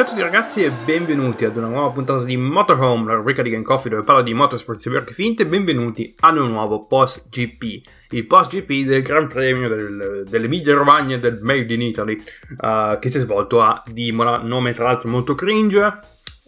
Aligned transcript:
Ciao 0.00 0.08
a 0.08 0.12
tutti 0.12 0.24
ragazzi 0.24 0.64
e 0.64 0.70
benvenuti 0.70 1.44
ad 1.44 1.58
una 1.58 1.66
nuova 1.66 1.90
puntata 1.90 2.24
di 2.24 2.34
Motorhome, 2.38 3.04
la 3.08 3.16
rubrica 3.16 3.42
di 3.42 3.50
Game 3.50 3.62
Coffee 3.62 3.90
dove 3.90 4.02
parlo 4.02 4.22
di 4.22 4.32
motorsport 4.32 4.88
vero 4.88 5.04
che 5.04 5.12
finte. 5.12 5.44
Benvenuti 5.44 6.14
ad 6.20 6.38
un 6.38 6.48
nuovo 6.48 6.86
post 6.86 7.28
GP, 7.28 7.86
il 8.12 8.26
post 8.26 8.48
GP 8.50 8.86
del 8.86 9.02
Gran 9.02 9.28
Premio 9.28 9.68
del, 9.68 10.24
dell'Emilia 10.26 10.72
Romagna 10.72 11.18
del 11.18 11.40
Made 11.42 11.74
in 11.74 11.82
Italy, 11.82 12.16
uh, 12.16 12.98
che 12.98 13.10
si 13.10 13.18
è 13.18 13.20
svolto 13.20 13.60
a 13.60 13.82
Dimola, 13.92 14.38
nome 14.38 14.72
tra 14.72 14.84
l'altro 14.86 15.10
molto 15.10 15.34
cringe, 15.34 15.98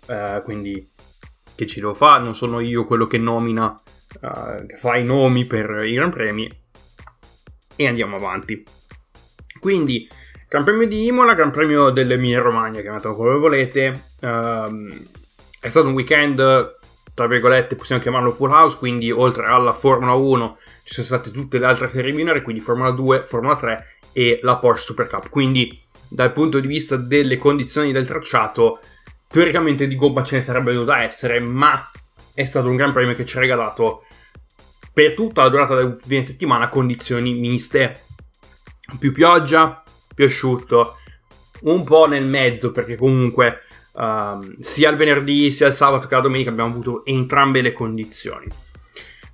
uh, 0.07 0.43
quindi 0.45 0.91
che 1.55 1.67
ci 1.67 1.79
devo 1.81 1.93
fare, 1.93 2.23
non 2.23 2.35
sono 2.35 2.59
io 2.59 2.87
quello 2.87 3.07
che 3.07 3.19
nomina, 3.19 3.67
uh, 3.67 4.67
che 4.67 4.77
fa 4.77 4.97
i 4.97 5.05
nomi 5.05 5.45
per 5.45 5.85
i 5.85 5.93
Gran 5.93 6.11
Premi, 6.11 6.51
e 7.77 7.87
andiamo 7.87 8.17
avanti. 8.17 8.65
Quindi 9.61 10.09
Gran 10.53 10.65
Premio 10.65 10.87
di 10.87 11.07
Imola, 11.07 11.33
Gran 11.33 11.51
Premio 11.51 11.89
dell'Emilia 11.89 12.43
Romagna, 12.43 12.83
chiamatelo 12.83 13.15
come 13.15 13.39
volete. 13.39 14.09
Um, 14.21 14.91
è 15.59 15.71
stato 15.71 15.87
un 15.87 15.95
weekend, 15.95 16.77
tra 17.15 17.27
virgolette, 17.27 17.75
possiamo 17.75 18.03
chiamarlo 18.03 18.33
full 18.33 18.51
house, 18.51 18.77
quindi 18.77 19.11
oltre 19.11 19.47
alla 19.47 19.73
Formula 19.73 20.13
1 20.13 20.59
ci 20.85 20.93
sono 20.93 21.07
state 21.07 21.31
tutte 21.31 21.59
le 21.59 21.65
altre 21.65 21.89
serie 21.89 22.13
minore, 22.13 22.43
quindi 22.43 22.61
Formula 22.61 22.91
2, 22.91 23.23
Formula 23.23 23.57
3 23.57 23.87
e 24.13 24.41
la 24.43 24.57
Porsche 24.57 24.85
Super 24.85 25.07
Cup. 25.07 25.31
Quindi 25.31 25.81
dal 26.07 26.35
punto 26.35 26.61
di 26.61 26.67
vista 26.67 26.97
delle 26.97 27.39
condizioni 27.39 27.91
del 27.91 28.07
tracciato, 28.07 28.81
teoricamente 29.29 29.89
di 29.89 29.97
gobba 29.97 30.23
ce 30.23 30.37
ne 30.37 30.43
sarebbe 30.43 30.75
dovuta 30.75 31.03
essere, 31.03 31.41
ma 31.41 31.91
è 32.35 32.45
stato 32.45 32.69
un 32.69 32.77
Gran 32.77 32.93
Premio 32.93 33.15
che 33.15 33.25
ci 33.25 33.39
ha 33.39 33.41
regalato 33.41 34.05
per 34.93 35.15
tutta 35.15 35.45
la 35.45 35.49
durata 35.49 35.77
del 35.77 35.97
fine 35.97 36.23
settimana 36.23 36.69
condizioni 36.69 37.33
miste. 37.33 38.03
Più 38.99 39.13
pioggia, 39.13 39.82
più 40.23 40.27
asciutto, 40.27 40.97
un 41.63 41.85
po' 41.85 42.07
nel 42.07 42.27
mezzo 42.27 42.71
perché 42.71 42.97
comunque 42.97 43.61
uh, 43.93 44.57
sia 44.61 44.91
il 44.91 44.97
venerdì 44.97 45.51
sia 45.51 45.69
il 45.69 45.73
sabato 45.73 46.07
che 46.07 46.15
la 46.15 46.21
domenica 46.21 46.51
abbiamo 46.51 46.71
avuto 46.71 47.05
entrambe 47.05 47.61
le 47.61 47.73
condizioni. 47.73 48.47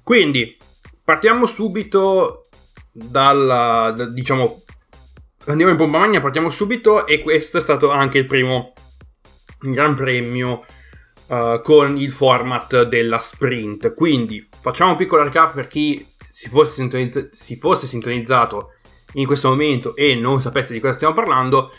Quindi 0.02 0.56
partiamo 1.04 1.46
subito 1.46 2.48
dalla, 2.90 3.92
da, 3.94 4.06
diciamo, 4.06 4.62
andiamo 5.46 5.72
in 5.72 5.78
pompa 5.78 5.98
magna, 5.98 6.20
partiamo 6.20 6.50
subito 6.50 7.06
e 7.06 7.20
questo 7.20 7.58
è 7.58 7.60
stato 7.60 7.90
anche 7.90 8.18
il 8.18 8.26
primo 8.26 8.72
Gran 9.60 9.94
Premio 9.94 10.64
uh, 11.26 11.60
con 11.62 11.96
il 11.96 12.12
format 12.12 12.84
della 12.84 13.18
sprint. 13.18 13.94
Quindi 13.94 14.48
facciamo 14.60 14.92
un 14.92 14.96
piccolo 14.96 15.24
recap 15.24 15.52
per 15.52 15.66
chi 15.66 16.06
si 16.30 16.48
fosse, 16.48 16.74
sintonizz- 16.74 17.32
si 17.32 17.56
fosse 17.56 17.86
sintonizzato 17.86 18.72
in 19.14 19.26
questo 19.26 19.48
momento 19.48 19.96
e 19.96 20.14
non 20.14 20.40
sapesse 20.40 20.72
di 20.72 20.80
cosa 20.80 20.92
stiamo 20.92 21.14
parlando, 21.14 21.70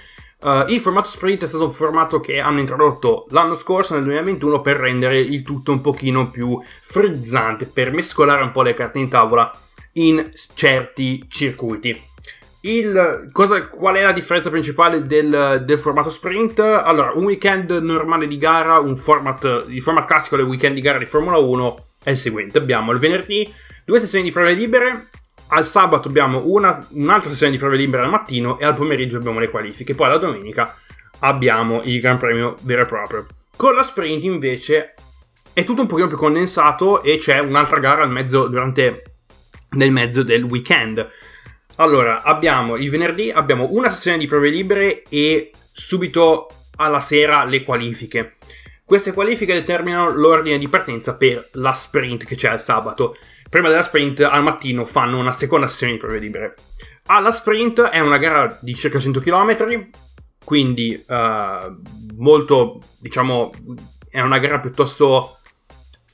uh, 0.41 0.65
il 0.67 0.79
formato 0.79 1.09
sprint 1.09 1.43
è 1.43 1.47
stato 1.47 1.65
un 1.65 1.73
formato 1.73 2.19
che 2.19 2.39
hanno 2.39 2.59
introdotto 2.59 3.27
l'anno 3.29 3.55
scorso, 3.55 3.93
nel 3.93 4.03
2021, 4.03 4.61
per 4.61 4.77
rendere 4.77 5.19
il 5.19 5.41
tutto 5.41 5.71
un 5.71 5.81
pochino 5.81 6.29
più 6.29 6.59
frizzante, 6.81 7.65
per 7.65 7.91
mescolare 7.93 8.43
un 8.43 8.51
po' 8.51 8.61
le 8.61 8.73
carte 8.73 8.99
in 8.99 9.09
tavola 9.09 9.51
in 9.93 10.31
certi 10.53 11.25
circuiti. 11.27 12.07
Il, 12.61 13.29
cosa, 13.31 13.69
qual 13.69 13.95
è 13.95 14.01
la 14.01 14.11
differenza 14.11 14.49
principale 14.49 15.01
del, 15.01 15.63
del, 15.65 15.79
formato 15.79 16.09
sprint? 16.09 16.59
Allora, 16.59 17.13
un 17.13 17.23
weekend 17.23 17.71
normale 17.71 18.27
di 18.27 18.37
gara, 18.37 18.79
un 18.79 18.97
format, 18.97 19.65
il 19.69 19.81
format 19.81 20.05
classico 20.05 20.35
del 20.35 20.45
weekend 20.45 20.75
di 20.75 20.81
gara 20.81 20.97
di 20.97 21.05
Formula 21.05 21.37
1 21.37 21.85
è 22.03 22.09
il 22.09 22.17
seguente. 22.17 22.57
Abbiamo 22.57 22.91
il 22.91 22.99
venerdì 22.99 23.49
due 23.85 24.01
sessioni 24.01 24.25
di 24.25 24.31
prove 24.31 24.51
libere 24.53 25.07
al 25.49 25.65
sabato 25.65 26.07
abbiamo 26.07 26.43
una, 26.45 26.85
un'altra 26.91 27.29
sessione 27.29 27.51
di 27.51 27.57
prove 27.57 27.77
libere 27.77 28.03
al 28.03 28.09
mattino 28.09 28.59
e 28.59 28.65
al 28.65 28.75
pomeriggio 28.75 29.17
abbiamo 29.17 29.39
le 29.39 29.49
qualifiche. 29.49 29.95
Poi 29.95 30.09
la 30.09 30.17
domenica 30.17 30.75
abbiamo 31.19 31.81
il 31.83 31.99
Gran 31.99 32.17
Premio 32.17 32.55
vero 32.61 32.81
e 32.81 32.85
proprio. 32.85 33.25
Con 33.55 33.73
la 33.73 33.83
sprint 33.83 34.23
invece 34.23 34.93
è 35.53 35.63
tutto 35.63 35.81
un 35.81 35.87
pochino 35.87 36.07
più 36.07 36.17
condensato 36.17 37.01
e 37.01 37.17
c'è 37.17 37.39
un'altra 37.39 37.79
gara 37.79 38.05
mezzo, 38.05 38.47
durante, 38.47 39.03
nel 39.71 39.91
mezzo 39.91 40.23
del 40.23 40.43
weekend. 40.43 41.07
Allora, 41.77 42.23
abbiamo 42.23 42.75
il 42.75 42.89
venerdì, 42.89 43.31
abbiamo 43.31 43.69
una 43.71 43.89
sessione 43.89 44.17
di 44.17 44.27
prove 44.27 44.49
libere 44.49 45.03
e 45.09 45.51
subito 45.71 46.47
alla 46.77 46.99
sera 46.99 47.43
le 47.43 47.63
qualifiche. 47.63 48.35
Queste 48.85 49.13
qualifiche 49.13 49.53
determinano 49.53 50.09
l'ordine 50.13 50.57
di 50.57 50.67
partenza 50.67 51.15
per 51.15 51.49
la 51.53 51.73
sprint 51.73 52.25
che 52.25 52.35
c'è 52.35 52.49
al 52.49 52.61
sabato 52.61 53.15
prima 53.49 53.67
della 53.67 53.81
sprint 53.81 54.21
al 54.21 54.43
mattino 54.43 54.85
fanno 54.85 55.17
una 55.17 55.31
seconda 55.31 55.67
sessione 55.67 55.93
di 55.93 55.97
prove 55.97 56.19
libere. 56.19 56.55
Alla 57.07 57.31
sprint 57.31 57.81
è 57.81 57.99
una 57.99 58.17
gara 58.17 58.57
di 58.61 58.75
circa 58.75 58.99
100 58.99 59.19
km, 59.19 59.89
quindi 60.43 61.03
uh, 61.07 61.81
molto, 62.15 62.79
diciamo, 62.99 63.51
è 64.09 64.21
una 64.21 64.37
gara 64.37 64.59
piuttosto 64.59 65.39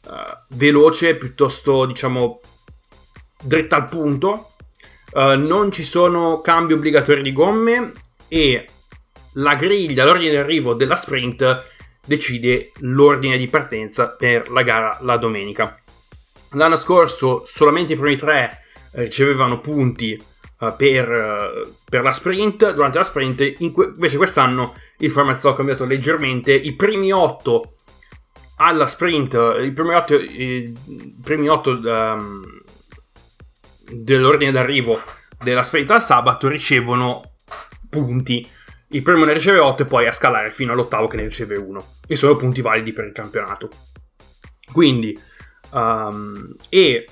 uh, 0.06 0.56
veloce, 0.56 1.16
piuttosto, 1.16 1.86
diciamo, 1.86 2.40
dritta 3.44 3.76
al 3.76 3.86
punto. 3.86 4.54
Uh, 5.12 5.38
non 5.38 5.72
ci 5.72 5.84
sono 5.84 6.42
cambi 6.42 6.74
obbligatori 6.74 7.22
di 7.22 7.34
gomme 7.34 7.92
e 8.28 8.68
la 9.34 9.56
griglia, 9.56 10.06
l'ordine 10.06 10.32
di 10.32 10.38
arrivo 10.38 10.74
della 10.74 10.96
sprint 10.96 11.74
decide 12.06 12.72
l'ordine 12.80 13.38
di 13.38 13.48
partenza 13.48 14.10
per 14.10 14.50
la 14.50 14.62
gara 14.62 14.98
la 15.02 15.18
domenica. 15.18 15.78
L'anno 16.56 16.76
scorso 16.76 17.44
solamente 17.46 17.94
i 17.94 17.98
primi 17.98 18.16
tre 18.16 18.62
eh, 18.92 19.04
ricevevano 19.04 19.60
punti 19.60 20.22
uh, 20.60 20.76
per, 20.76 21.10
uh, 21.10 21.76
per, 21.90 22.02
la 22.02 22.12
sprint, 22.12 22.74
durante 22.74 22.98
la 22.98 23.04
sprint, 23.04 23.56
invece 23.60 24.18
quest'anno 24.18 24.74
il 25.00 25.12
format 25.12 25.48
è 25.48 25.56
cambiato 25.56 25.86
leggermente, 25.86 26.54
i 26.54 26.74
primi 26.74 27.12
otto 27.12 27.76
alla 28.58 28.88
sprint, 28.88 29.34
i 29.62 29.72
primi 29.72 29.94
otto, 29.94 30.16
i 30.16 30.74
primi 31.22 31.50
otto 31.50 31.72
um, 31.72 32.42
dell'ordine 33.92 34.52
d'arrivo 34.52 35.02
della 35.44 35.64
sprint 35.64 35.92
al 35.92 36.02
sabato 36.02 36.48
ricevono 36.48 37.22
punti. 37.90 38.48
Il 38.90 39.02
primo 39.02 39.26
ne 39.26 39.34
riceve 39.34 39.60
8 39.60 39.82
e 39.82 39.86
poi 39.86 40.08
a 40.08 40.14
scalare 40.14 40.52
fino 40.52 40.72
all'ottavo 40.72 41.08
che 41.08 41.18
ne 41.18 41.24
riceve 41.24 41.58
1. 41.58 41.86
E 42.08 42.16
sono 42.16 42.36
punti 42.36 42.62
validi 42.62 42.94
per 42.94 43.06
il 43.06 43.12
campionato. 43.12 43.70
Quindi 44.72 45.18
Um, 45.76 46.56
e 46.70 47.06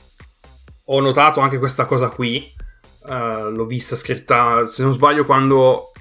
ho 0.86 1.00
notato 1.02 1.42
anche 1.42 1.60
questa 1.60 1.86
cosa 1.86 2.08
qui. 2.08 2.52
Uh, 3.06 3.50
l'ho 3.50 3.66
vista 3.66 3.98
scritta, 3.98 4.66
se 4.66 4.84
non 4.84 4.94
sbaglio, 4.94 5.26
quando 5.26 5.92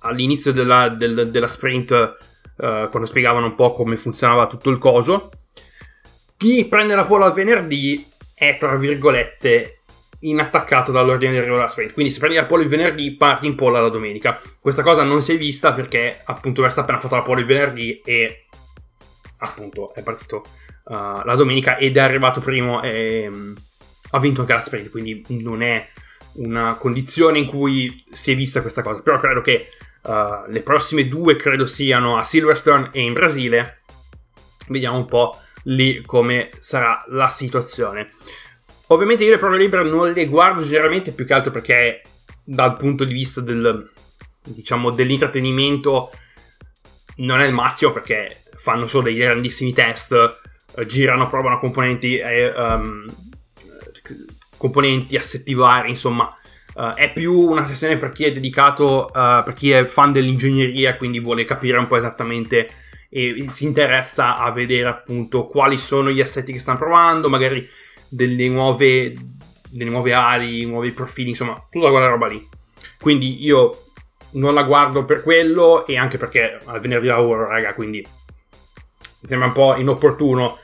all'inizio 0.00 0.52
della, 0.52 0.88
del, 0.88 1.30
della 1.30 1.48
sprint, 1.48 1.90
uh, 1.90 2.88
quando 2.88 3.04
spiegavano 3.04 3.46
un 3.46 3.54
po' 3.54 3.74
come 3.74 3.96
funzionava 3.96 4.46
tutto 4.46 4.70
il 4.70 4.78
coso. 4.78 5.30
Chi 6.36 6.64
prende 6.64 6.94
la 6.94 7.04
pole 7.04 7.24
al 7.24 7.32
venerdì 7.32 8.06
è, 8.34 8.56
tra 8.56 8.76
virgolette, 8.76 9.80
inattaccato 10.20 10.92
dall'ordine 10.92 11.32
di 11.32 11.40
della 11.40 11.68
sprint. 11.68 11.92
Quindi 11.92 12.10
se 12.10 12.18
prendi 12.18 12.36
la 12.36 12.46
pole 12.46 12.62
il 12.62 12.68
venerdì, 12.70 13.14
parti 13.16 13.46
in 13.46 13.54
pole 13.54 13.80
la 13.80 13.88
domenica. 13.88 14.40
Questa 14.58 14.82
cosa 14.82 15.02
non 15.02 15.22
si 15.22 15.34
è 15.34 15.36
vista 15.36 15.74
perché 15.74 16.22
appunto 16.24 16.62
Verstappen 16.62 16.94
ha 16.94 17.00
fatto 17.00 17.14
la 17.14 17.22
pole 17.22 17.40
il 17.40 17.46
venerdì 17.46 18.00
e 18.02 18.46
appunto 19.38 19.94
è 19.94 20.02
partito 20.02 20.44
uh, 20.86 21.24
la 21.24 21.34
domenica 21.34 21.76
ed 21.76 21.96
è 21.96 22.00
arrivato 22.00 22.40
primo 22.40 22.82
e 22.82 23.28
um, 23.28 23.54
ha 24.10 24.18
vinto 24.18 24.42
anche 24.42 24.52
la 24.52 24.60
sprint, 24.60 24.90
quindi 24.90 25.24
non 25.28 25.62
è 25.62 25.88
una 26.34 26.74
condizione 26.74 27.38
in 27.38 27.46
cui 27.46 28.04
si 28.10 28.32
è 28.32 28.36
vista 28.36 28.60
questa 28.60 28.82
cosa. 28.82 29.02
Però 29.02 29.18
credo 29.18 29.40
che 29.40 29.70
uh, 30.02 30.48
le 30.48 30.60
prossime 30.60 31.08
due 31.08 31.36
credo 31.36 31.66
siano 31.66 32.16
a 32.16 32.24
Silverstone 32.24 32.90
e 32.92 33.02
in 33.02 33.12
Brasile. 33.12 33.82
Vediamo 34.68 34.98
un 34.98 35.06
po' 35.06 35.40
lì 35.64 36.02
come 36.04 36.50
sarà 36.58 37.04
la 37.08 37.28
situazione. 37.28 38.08
Ovviamente 38.88 39.24
io 39.24 39.30
le 39.30 39.38
prove 39.38 39.58
libere 39.58 39.88
non 39.88 40.10
le 40.10 40.26
guardo 40.26 40.62
generalmente 40.62 41.12
più 41.12 41.26
che 41.26 41.34
altro 41.34 41.50
perché 41.50 42.02
dal 42.44 42.76
punto 42.76 43.04
di 43.04 43.12
vista 43.12 43.40
del, 43.40 43.90
diciamo, 44.44 44.90
dell'intrattenimento 44.90 46.10
non 47.16 47.40
è 47.40 47.46
il 47.46 47.52
massimo 47.52 47.92
perché 47.92 48.42
fanno 48.56 48.86
solo 48.86 49.04
dei 49.04 49.16
grandissimi 49.16 49.72
test 49.72 50.40
girano, 50.84 51.28
provano 51.28 51.58
componenti, 51.58 52.18
eh, 52.18 52.48
um, 52.48 53.06
componenti, 54.56 55.16
assetti 55.16 55.54
vari, 55.54 55.90
insomma. 55.90 56.28
Uh, 56.74 56.92
è 56.92 57.10
più 57.10 57.32
una 57.32 57.64
sessione 57.64 57.96
per 57.96 58.10
chi 58.10 58.24
è 58.24 58.32
dedicato, 58.32 59.06
uh, 59.06 59.42
per 59.42 59.54
chi 59.54 59.70
è 59.70 59.84
fan 59.84 60.12
dell'ingegneria, 60.12 60.96
quindi 60.96 61.20
vuole 61.20 61.46
capire 61.46 61.78
un 61.78 61.86
po' 61.86 61.96
esattamente 61.96 62.68
e 63.08 63.46
si 63.48 63.64
interessa 63.64 64.36
a 64.36 64.50
vedere 64.50 64.88
appunto 64.88 65.46
quali 65.46 65.78
sono 65.78 66.10
gli 66.10 66.20
assetti 66.20 66.52
che 66.52 66.58
stanno 66.58 66.76
provando, 66.76 67.30
magari 67.30 67.66
delle 68.08 68.46
nuove, 68.48 69.14
delle 69.70 69.90
nuove 69.90 70.12
ali, 70.12 70.66
nuovi 70.66 70.90
profili, 70.90 71.30
insomma, 71.30 71.54
tutta 71.70 71.90
quella 71.90 72.08
roba 72.08 72.26
lì. 72.26 72.46
Quindi 73.00 73.42
io 73.42 73.84
non 74.32 74.52
la 74.52 74.64
guardo 74.64 75.06
per 75.06 75.22
quello 75.22 75.86
e 75.86 75.96
anche 75.96 76.18
perché 76.18 76.58
al 76.66 76.80
venerdì 76.80 77.06
lavoro, 77.06 77.46
raga, 77.46 77.72
quindi 77.72 78.06
mi 79.20 79.28
sembra 79.28 79.46
un 79.46 79.54
po' 79.54 79.76
inopportuno 79.76 80.58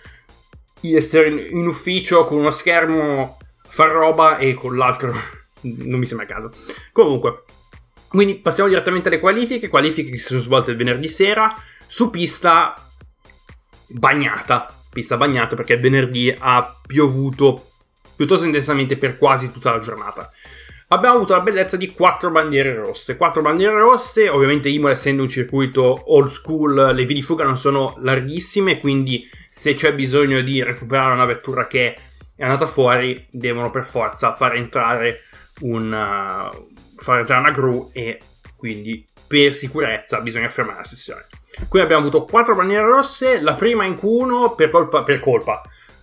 essere 0.83 1.29
in 1.29 1.67
ufficio 1.67 2.25
con 2.25 2.39
uno 2.39 2.51
schermo, 2.51 3.39
fare 3.69 3.93
roba 3.93 4.39
e 4.39 4.55
con 4.55 4.77
l'altro 4.77 5.13
non 5.63 5.99
mi 5.99 6.07
sembra 6.07 6.27
a 6.27 6.29
caso. 6.29 6.51
Comunque, 6.93 7.45
Quindi 8.09 8.37
passiamo 8.37 8.69
direttamente 8.69 9.09
alle 9.09 9.21
qualifiche, 9.21 9.69
qualifiche 9.69 10.11
che 10.11 10.19
si 10.19 10.27
sono 10.27 10.41
svolte 10.41 10.73
il 10.73 10.77
venerdì 10.77 11.09
sera 11.09 11.55
su 11.87 12.11
pista 12.11 12.75
bagnata, 13.87 14.83
pista 14.91 15.17
bagnata 15.17 15.57
perché 15.57 15.77
venerdì 15.79 16.35
ha 16.37 16.79
piovuto 16.87 17.71
piuttosto 18.15 18.45
intensamente 18.45 18.97
per 18.97 19.17
quasi 19.19 19.51
tutta 19.51 19.71
la 19.71 19.81
giornata. 19.81 20.31
Abbiamo 20.93 21.17
avuto 21.17 21.33
la 21.33 21.41
bellezza 21.41 21.79
di 21.79 21.91
quattro 21.91 22.31
bandiere 22.31 22.75
rosse. 22.75 23.17
Quattro 23.17 23.41
bandiere 23.41 23.79
rosse, 23.79 24.29
ovviamente 24.29 24.69
Imola 24.69 24.93
essendo 24.93 25.23
un 25.23 25.29
circuito 25.31 26.03
old 26.13 26.29
school, 26.29 26.75
le 26.93 27.05
vie 27.07 27.15
di 27.15 27.23
fuga 27.23 27.45
non 27.45 27.57
sono 27.57 27.95
larghissime, 28.01 28.79
quindi 28.79 29.27
se 29.49 29.73
c'è 29.73 29.95
bisogno 29.95 30.43
di 30.43 30.63
recuperare 30.63 31.15
una 31.15 31.25
vettura 31.25 31.67
che 31.67 31.97
è 32.37 32.43
andata 32.43 32.67
fuori, 32.67 33.27
devono 33.31 33.71
per 33.71 33.87
forza 33.87 34.35
far 34.35 34.55
entrare, 34.57 35.21
un, 35.61 35.87
uh, 35.87 36.67
far 36.97 37.21
entrare 37.21 37.41
una 37.41 37.53
gru 37.53 37.89
e 37.95 38.19
quindi 38.55 39.09
per 39.27 39.55
sicurezza 39.55 40.21
bisogna 40.21 40.51
fermare 40.51 40.81
la 40.81 40.85
sessione. 40.85 41.25
Qui 41.69 41.81
abbiamo 41.81 42.03
avuto 42.03 42.27
quattro 42.27 42.55
bandiere 42.55 42.85
rosse, 42.85 43.41
la 43.41 43.55
prima 43.55 43.87
in 43.87 43.95
Q1 43.95 44.55
per 44.55 44.69
colpa, 44.69 45.03
per 45.05 45.21
colpa 45.21 45.63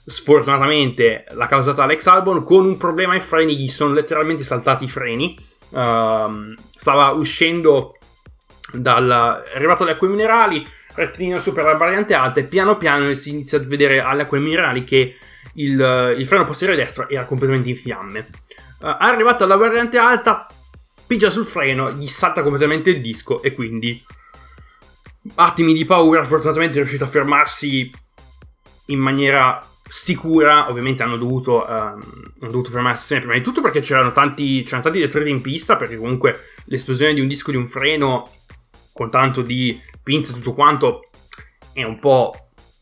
sfortunatamente 0.10 1.26
l'ha 1.30 1.46
causata 1.46 1.84
Alex 1.84 2.08
Albon 2.08 2.44
con 2.44 2.66
un 2.66 2.78
problema 2.78 3.14
ai 3.14 3.20
freni, 3.20 3.56
gli 3.56 3.70
sono 3.70 3.94
letteralmente 3.94 4.44
saltati 4.44 4.86
i 4.86 4.90
freni. 4.90 5.38
Uh, 5.70 6.56
stava 6.76 7.10
uscendo 7.12 7.98
dal... 8.74 9.44
è 9.52 9.56
arrivato 9.56 9.84
alle 9.84 9.92
acque 9.92 10.08
minerali, 10.08 10.66
rettilineo 10.96 11.40
per 11.54 11.64
la 11.64 11.76
variante 11.76 12.16
alta 12.16 12.40
e 12.40 12.46
piano 12.46 12.78
piano 12.78 13.14
si 13.14 13.30
inizia 13.30 13.60
a 13.60 13.62
vedere 13.62 14.02
alle 14.02 14.24
acque 14.24 14.40
minerali 14.40 14.84
che 14.84 15.16
il, 15.54 16.16
il 16.18 16.26
freno 16.26 16.46
posteriore 16.46 16.82
destro 16.82 17.08
era 17.08 17.26
completamente 17.26 17.70
in 17.70 17.76
fiamme. 17.76 18.28
Uh, 18.82 18.96
arrivato 18.98 19.44
alla 19.44 19.58
variante 19.58 20.00
alta, 20.00 20.48
pigia 21.06 21.30
sul 21.30 21.46
freno, 21.46 21.92
gli 21.92 22.08
salta 22.08 22.42
completamente 22.42 22.90
il 22.90 23.02
disco 23.02 23.44
e 23.44 23.54
quindi 23.54 24.04
attimi 25.36 25.74
di 25.74 25.86
paura, 25.86 26.24
fortunatamente 26.24 26.76
è 26.76 26.78
riuscito 26.78 27.04
a 27.04 27.08
fermarsi 27.08 27.92
in 28.86 29.00
maniera 29.00 29.69
sicura, 29.89 30.69
ovviamente 30.69 31.03
hanno 31.03 31.18
dovuto, 31.18 31.65
um, 31.68 31.74
hanno 31.74 32.01
dovuto 32.39 32.69
sessione 32.95 33.21
prima 33.21 33.36
di 33.36 33.41
tutto 33.41 33.62
perché 33.62 33.80
c'erano 33.80 34.12
tanti, 34.12 34.62
c'erano 34.62 34.83
tanti 34.83 35.00
detriti 35.00 35.30
in 35.30 35.41
pista, 35.41 35.75
perché 35.75 35.97
comunque 35.97 36.51
l'esplosione 36.65 37.13
di 37.13 37.21
un 37.21 37.27
disco 37.27 37.51
di 37.51 37.57
un 37.57 37.68
freno 37.68 38.30
con 38.94 39.09
tanto 39.09 39.41
di 39.41 39.81
pinze 40.03 40.31
e 40.31 40.36
tutto 40.36 40.53
quanto 40.53 41.09
è 41.74 41.83
un 41.83 42.00
po' 42.00 42.33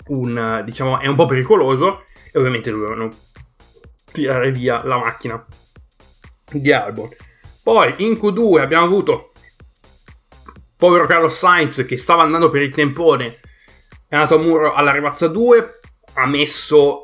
un, 0.08 0.62
diciamo, 0.66 1.00
è 1.00 1.08
un 1.08 1.16
po' 1.16 1.26
pericoloso 1.26 2.06
e 2.32 2.38
ovviamente 2.38 2.72
dovevano 2.72 3.10
tirare 4.12 4.52
via 4.52 4.84
la 4.84 4.98
macchina 4.98 5.44
di 6.52 6.72
Albon. 6.72 7.10
Poi 7.64 7.94
in 7.98 8.14
Q2 8.14 8.60
abbiamo 8.60 8.86
avuto 8.86 9.32
povero 10.78 11.06
Carlos 11.06 11.38
Sainz 11.38 11.86
che 11.86 11.98
stava 11.98 12.24
andando 12.24 12.50
per 12.50 12.62
il 12.62 12.74
tempone, 12.74 13.40
è 14.08 14.16
andato 14.16 14.36
a 14.36 14.40
muro 14.40 14.74
alla 14.74 14.92
rivazza 14.92 15.28
2, 15.28 15.77
ha 16.18 16.26
messo 16.26 17.02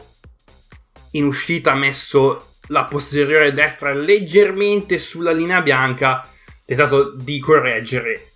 in 1.11 1.25
uscita, 1.25 1.71
ha 1.71 1.75
messo 1.75 2.55
la 2.67 2.85
posteriore 2.85 3.53
destra 3.53 3.93
leggermente 3.93 4.97
sulla 4.97 5.31
linea 5.31 5.61
bianca, 5.61 6.27
tentato 6.65 7.13
di 7.15 7.39
correggere, 7.39 8.31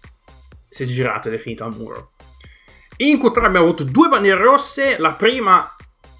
è 0.69 0.83
girato 0.83 1.27
ed 1.29 1.33
è 1.33 1.38
finito 1.38 1.63
al 1.63 1.75
muro. 1.75 2.12
In 2.97 3.18
Q3 3.18 3.45
abbiamo 3.45 3.65
avuto 3.65 3.83
due 3.83 4.07
bandiere 4.07 4.41
rosse, 4.41 4.97
la 5.00 5.13
prima 5.13 5.75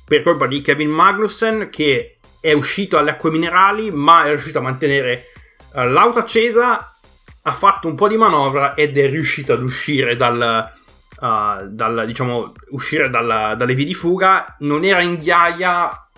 per 0.06 0.24
colpa 0.24 0.48
di 0.48 0.62
Kevin 0.62 0.90
Magnussen 0.90 1.70
che 1.70 2.18
è 2.40 2.54
uscito 2.54 2.98
alle 2.98 3.12
acque 3.12 3.30
minerali 3.30 3.92
ma 3.92 4.26
è 4.26 4.30
riuscito 4.30 4.60
a 4.60 4.62
mantenere 4.62 5.26
uh, 5.74 5.82
l'auto 5.82 6.20
accesa, 6.20 6.96
ha 7.42 7.52
fatto 7.52 7.88
un 7.88 7.96
po' 7.96 8.08
di 8.08 8.18
manovra 8.18 8.74
ed 8.74 8.98
è 8.98 9.10
riuscito 9.10 9.54
ad 9.54 9.62
uscire 9.62 10.16
dal, 10.16 10.72
uh, 11.20 11.68
dal, 11.68 12.04
diciamo, 12.06 12.52
uscire 12.70 13.10
dalla, 13.10 13.56
dalle 13.56 13.74
vie 13.74 13.86
di 13.86 13.94
fuga, 13.94 14.56
non 14.60 14.84
era 14.84 15.02
in 15.02 15.16
ghiaia 15.16 16.10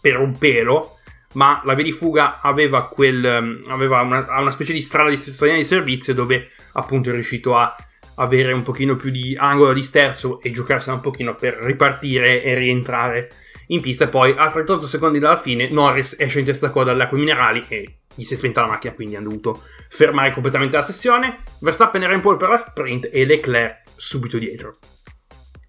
per 0.00 0.18
un 0.18 0.36
pelo, 0.38 0.96
ma 1.34 1.60
la 1.64 1.74
via 1.74 1.84
di 1.84 1.92
fuga 1.92 2.40
aveva, 2.40 2.86
quel, 2.88 3.24
um, 3.24 3.70
aveva 3.70 4.00
una, 4.00 4.26
una, 4.38 4.50
specie 4.50 4.72
di 4.72 4.80
strada 4.80 5.10
di 5.10 5.16
stazione 5.16 5.56
di 5.56 5.64
servizio 5.64 6.14
dove 6.14 6.50
appunto 6.72 7.10
è 7.10 7.12
riuscito 7.12 7.56
a 7.56 7.74
avere 8.16 8.52
un 8.52 8.62
pochino 8.62 8.96
più 8.96 9.10
di 9.10 9.36
angolo 9.38 9.72
di 9.72 9.82
sterzo 9.82 10.40
e 10.40 10.50
giocarsela 10.50 10.96
un 10.96 11.00
pochino 11.00 11.34
per 11.34 11.54
ripartire 11.54 12.42
e 12.42 12.54
rientrare 12.54 13.30
in 13.68 13.80
pista 13.80 14.08
poi 14.08 14.34
a 14.36 14.50
38 14.50 14.86
secondi 14.86 15.18
dalla 15.18 15.36
fine 15.36 15.68
Norris 15.70 16.16
esce 16.18 16.40
in 16.40 16.44
testa 16.44 16.70
coda 16.70 16.90
dalle 16.90 17.04
acque 17.04 17.18
minerali 17.18 17.64
e 17.68 17.99
gli 18.20 18.24
si 18.24 18.34
è 18.34 18.36
spenta 18.36 18.60
la 18.60 18.66
macchina 18.66 18.92
quindi 18.92 19.16
hanno 19.16 19.28
dovuto 19.28 19.62
fermare 19.88 20.32
completamente 20.32 20.76
la 20.76 20.82
sessione. 20.82 21.38
Verstappen 21.60 22.02
era 22.02 22.12
in 22.12 22.20
pole 22.20 22.36
per 22.36 22.50
la 22.50 22.58
sprint 22.58 23.08
e 23.10 23.24
Leclerc 23.24 23.82
subito 23.96 24.38
dietro. 24.38 24.76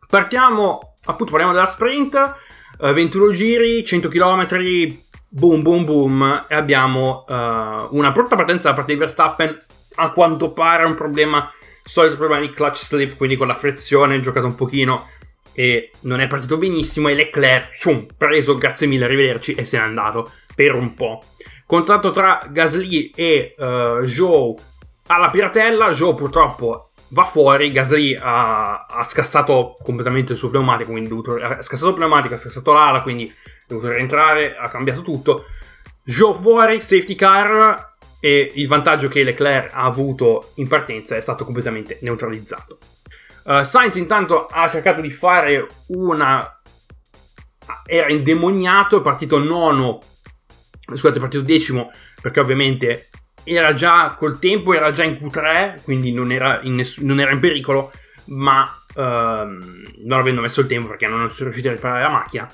Partiamo, 0.08 0.98
appunto, 1.06 1.32
parliamo 1.32 1.54
della 1.54 1.66
sprint, 1.66 2.36
uh, 2.80 2.92
21 2.92 3.32
giri, 3.32 3.86
100 3.86 4.10
km, 4.10 4.46
boom 5.30 5.62
boom 5.62 5.86
boom, 5.86 6.46
e 6.50 6.56
abbiamo 6.56 7.24
uh, 7.26 7.96
una 7.96 8.12
brutta 8.12 8.36
partenza 8.36 8.70
da 8.70 8.76
parte 8.76 8.92
di 8.92 9.00
Verstappen, 9.00 9.58
a 9.96 10.12
quanto 10.12 10.52
pare 10.52 10.84
un 10.84 10.96
problema, 10.96 11.50
solito 11.84 12.18
problema 12.18 12.46
di 12.46 12.52
clutch 12.52 12.78
slip, 12.78 13.16
quindi 13.16 13.38
con 13.38 13.48
la 13.48 13.56
frizione, 13.56 14.20
giocato 14.20 14.46
un 14.46 14.56
pochino 14.56 15.08
e 15.54 15.92
non 16.02 16.20
è 16.20 16.28
partito 16.28 16.58
benissimo. 16.58 17.08
E 17.08 17.14
Leclerc, 17.14 17.78
fium, 17.78 18.06
preso, 18.18 18.56
grazie 18.56 18.88
mille, 18.88 19.06
arrivederci, 19.06 19.54
e 19.54 19.64
se 19.64 19.78
n'è 19.78 19.84
andato 19.84 20.30
per 20.54 20.76
un 20.76 20.94
po'. 20.94 21.22
Contratto 21.72 22.12
tra 22.12 22.42
Gasly 22.50 23.14
e 23.16 23.56
uh, 23.58 24.04
Joe 24.04 24.56
alla 25.08 25.30
piratella, 25.30 25.92
Joe 25.92 26.14
purtroppo 26.16 26.90
va 27.12 27.24
fuori, 27.24 27.72
Gasly 27.72 28.14
ha, 28.14 28.88
ha, 28.88 29.04
scassato 29.06 29.78
completamente 29.82 30.34
il 30.34 30.38
suo 30.38 30.50
pneumatico, 30.50 30.92
quindi 30.92 31.08
dovuto, 31.08 31.36
ha 31.36 31.62
scassato 31.62 31.92
il 31.92 31.96
pneumatico, 31.96 32.34
ha 32.34 32.38
scassato 32.38 32.74
l'ala, 32.74 33.02
quindi 33.02 33.26
è 33.26 33.34
dovuto 33.68 33.88
rientrare, 33.88 34.58
ha 34.58 34.68
cambiato 34.68 35.02
tutto. 35.02 35.46
Joe 36.04 36.34
fuori, 36.34 36.82
safety 36.82 37.16
car 37.16 37.96
e 38.20 38.52
il 38.56 38.68
vantaggio 38.68 39.08
che 39.08 39.24
Leclerc 39.24 39.74
ha 39.74 39.86
avuto 39.86 40.52
in 40.56 40.68
partenza 40.68 41.16
è 41.16 41.22
stato 41.22 41.46
completamente 41.46 42.00
neutralizzato. 42.02 42.80
Uh, 43.46 43.64
Sainz 43.64 43.96
intanto 43.96 44.46
ha 44.46 44.70
cercato 44.70 45.00
di 45.00 45.10
fare 45.10 45.68
una... 45.88 46.62
era 47.86 48.12
indemoniato, 48.12 48.98
è 48.98 49.02
partito 49.02 49.38
nono, 49.40 50.02
scusate, 50.96 51.20
partito 51.20 51.44
decimo 51.44 51.92
perché 52.22 52.40
ovviamente 52.40 53.10
era 53.44 53.74
già 53.74 54.16
col 54.18 54.40
tempo, 54.40 54.74
era 54.74 54.92
già 54.92 55.04
in 55.04 55.14
Q3, 55.14 55.84
quindi 55.84 56.12
non 56.12 56.32
era 56.32 56.60
in, 56.62 56.76
ness- 56.76 57.00
non 57.00 57.20
era 57.20 57.32
in 57.32 57.40
pericolo, 57.40 57.92
ma 58.28 58.66
ehm, 58.96 59.84
non 60.06 60.20
avendo 60.20 60.42
messo 60.42 60.62
il 60.62 60.68
tempo 60.68 60.88
perché 60.88 61.08
non 61.08 61.30
sono 61.30 61.50
riuscito 61.50 61.70
a 61.70 61.74
riparare 61.74 62.04
la 62.04 62.10
macchina. 62.10 62.50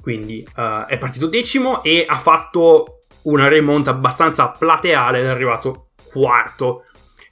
Quindi 0.00 0.46
uh, 0.56 0.86
è 0.86 0.96
partito 0.96 1.26
decimo 1.26 1.82
e 1.82 2.06
ha 2.08 2.16
fatto 2.16 3.04
una 3.22 3.48
remonta 3.48 3.90
abbastanza 3.90 4.48
plateale 4.48 5.20
è 5.22 5.26
arrivato 5.26 5.90
quarto. 6.10 6.84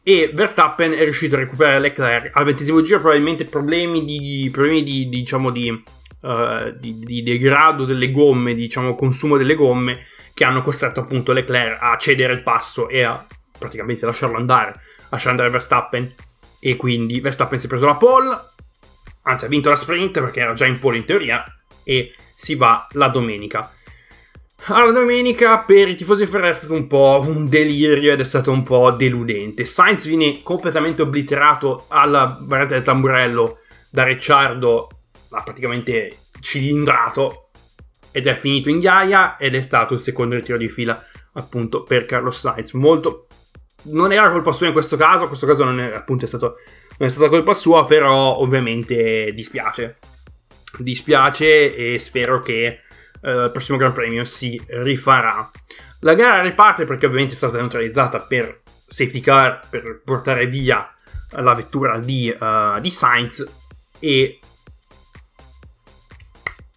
E 0.02 0.30
Verstappen 0.32 0.92
è 0.92 1.02
riuscito 1.02 1.34
a 1.34 1.38
recuperare 1.38 1.80
Leclerc 1.80 2.36
al 2.36 2.44
ventesimo 2.44 2.82
giro, 2.82 3.00
probabilmente 3.00 3.44
problemi 3.44 4.04
di, 4.04 4.48
problemi 4.52 4.82
di, 4.82 5.08
diciamo, 5.08 5.50
di, 5.50 5.70
uh, 5.70 6.70
di, 6.78 6.98
di 6.98 7.22
degrado 7.22 7.84
delle 7.84 8.12
gomme, 8.12 8.54
diciamo, 8.54 8.94
consumo 8.94 9.36
delle 9.36 9.54
gomme 9.54 10.04
che 10.36 10.44
hanno 10.44 10.60
costretto 10.60 11.00
appunto 11.00 11.32
Leclerc 11.32 11.78
a 11.80 11.96
cedere 11.96 12.34
il 12.34 12.42
passo 12.42 12.90
e 12.90 13.02
a 13.02 13.26
praticamente 13.58 14.04
lasciarlo 14.04 14.36
andare, 14.36 14.74
lasciare 15.08 15.30
andare 15.30 15.48
Verstappen 15.48 16.14
e 16.60 16.76
quindi 16.76 17.20
Verstappen 17.20 17.58
si 17.58 17.64
è 17.64 17.68
preso 17.70 17.86
la 17.86 17.94
pole, 17.94 18.38
anzi 19.22 19.46
ha 19.46 19.48
vinto 19.48 19.70
la 19.70 19.76
sprint 19.76 20.20
perché 20.20 20.40
era 20.40 20.52
già 20.52 20.66
in 20.66 20.78
pole 20.78 20.98
in 20.98 21.06
teoria 21.06 21.42
e 21.82 22.14
si 22.34 22.54
va 22.54 22.86
la 22.90 23.08
domenica. 23.08 23.72
Alla 24.66 24.90
domenica 24.90 25.60
per 25.60 25.88
i 25.88 25.94
tifosi 25.94 26.26
Ferrari 26.26 26.50
è 26.50 26.54
stato 26.54 26.74
un 26.74 26.86
po' 26.86 27.22
un 27.24 27.48
delirio 27.48 28.12
ed 28.12 28.20
è 28.20 28.24
stato 28.24 28.52
un 28.52 28.62
po' 28.62 28.90
deludente. 28.90 29.64
Sainz 29.64 30.06
viene 30.06 30.42
completamente 30.42 31.00
obliterato 31.00 31.86
alla 31.88 32.38
variante 32.42 32.74
del 32.74 32.82
tamburello 32.82 33.60
da 33.88 34.02
Ricciardo, 34.02 34.88
ha 35.30 35.42
praticamente 35.42 36.24
cilindrato 36.40 37.45
ed 38.16 38.26
è 38.26 38.34
finito 38.34 38.70
in 38.70 38.78
ghiaia 38.78 39.36
ed 39.36 39.54
è 39.54 39.60
stato 39.60 39.92
il 39.92 40.00
secondo 40.00 40.36
ritiro 40.36 40.56
di 40.56 40.70
fila 40.70 41.04
appunto 41.34 41.82
per 41.82 42.06
Carlos 42.06 42.38
Sainz. 42.38 42.72
Molto... 42.72 43.26
Non 43.88 44.10
era 44.10 44.30
colpa 44.30 44.52
sua 44.52 44.68
in 44.68 44.72
questo 44.72 44.96
caso, 44.96 45.20
in 45.20 45.26
questo 45.26 45.46
caso 45.46 45.64
non 45.64 45.78
è, 45.78 45.92
appunto 45.94 46.24
è, 46.24 46.28
stato, 46.28 46.56
non 46.96 47.08
è 47.08 47.10
stata 47.10 47.28
colpa 47.28 47.52
sua, 47.52 47.84
però 47.84 48.38
ovviamente 48.38 49.30
dispiace. 49.34 49.98
Dispiace 50.78 51.76
e 51.76 51.98
spero 51.98 52.40
che 52.40 52.80
uh, 53.20 53.28
il 53.44 53.50
prossimo 53.52 53.76
Gran 53.76 53.92
Premio 53.92 54.24
si 54.24 54.58
rifarà. 54.66 55.50
La 56.00 56.14
gara 56.14 56.40
riparte 56.40 56.84
perché 56.84 57.04
ovviamente 57.04 57.34
è 57.34 57.36
stata 57.36 57.58
neutralizzata 57.58 58.20
per 58.20 58.62
safety 58.86 59.20
car, 59.20 59.60
per 59.68 60.00
portare 60.02 60.46
via 60.46 60.90
la 61.32 61.52
vettura 61.52 61.98
di, 61.98 62.34
uh, 62.34 62.80
di 62.80 62.90
Sainz 62.90 63.44
e 63.98 64.40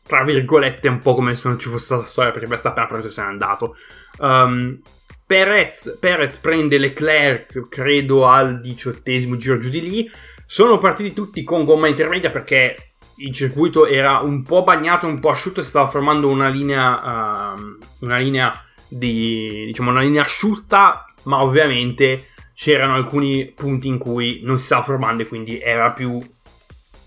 tra 0.09 0.23
virgolette, 0.23 0.87
un 0.87 0.97
po' 0.97 1.13
come 1.13 1.35
se 1.35 1.47
non 1.47 1.59
ci 1.59 1.69
fosse 1.69 1.85
stata 1.85 2.03
storia 2.03 2.31
perché 2.31 2.47
Verstappen 2.47 2.87
preso 2.87 3.11
se 3.11 3.21
n'è 3.21 3.27
andato. 3.27 3.75
Um, 4.17 4.79
Perez, 5.23 5.97
Perez 5.99 6.37
prende 6.37 6.79
Leclerc, 6.79 7.69
credo 7.69 8.25
al 8.25 8.59
diciottesimo 8.59 9.37
giro 9.37 9.59
giù 9.59 9.69
di 9.69 9.87
lì. 9.87 10.11
Sono 10.47 10.79
partiti 10.79 11.13
tutti 11.13 11.43
con 11.43 11.63
gomma 11.63 11.87
intermedia 11.87 12.31
perché 12.31 12.93
il 13.17 13.31
circuito 13.31 13.85
era 13.85 14.17
un 14.17 14.41
po' 14.41 14.63
bagnato, 14.63 15.05
un 15.05 15.19
po' 15.19 15.29
asciutto, 15.29 15.61
si 15.61 15.69
stava 15.69 15.85
formando 15.85 16.27
una 16.27 16.49
linea, 16.49 17.53
uh, 17.53 17.77
una 17.99 18.17
linea 18.17 18.51
di, 18.87 19.65
diciamo, 19.67 19.91
una 19.91 20.01
linea 20.01 20.23
asciutta, 20.23 21.05
ma 21.25 21.43
ovviamente 21.43 22.29
c'erano 22.55 22.95
alcuni 22.95 23.53
punti 23.55 23.87
in 23.87 23.99
cui 23.99 24.41
non 24.41 24.57
si 24.57 24.65
stava 24.65 24.81
formando 24.81 25.21
e 25.21 25.27
quindi 25.27 25.59
era 25.59 25.91
più, 25.91 26.19